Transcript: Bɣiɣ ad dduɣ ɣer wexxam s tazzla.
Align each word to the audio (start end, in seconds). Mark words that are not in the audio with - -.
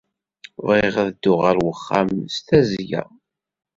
Bɣiɣ 0.65 0.95
ad 1.03 1.09
dduɣ 1.13 1.39
ɣer 1.45 1.57
wexxam 1.63 2.09
s 2.35 2.37
tazzla. 2.47 3.03